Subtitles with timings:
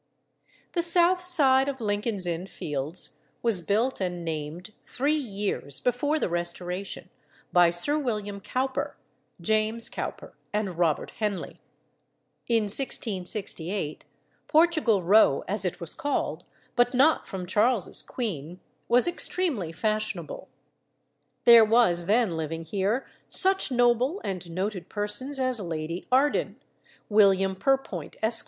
[0.71, 6.27] The south side of Lincoln's Inn Fields was built and named three years before the
[6.27, 7.11] Restoration,
[7.53, 8.97] by Sir William Cowper,
[9.39, 11.57] James Cowper, and Robert Henley.
[12.47, 14.05] In 1668
[14.47, 16.45] Portugal Row, as it was called,
[16.75, 20.49] but not from Charles's queen, was extremely fashionable.
[21.45, 26.55] There were then living here such noble and noted persons as Lady Arden,
[27.07, 28.39] William Perpoint, Esq.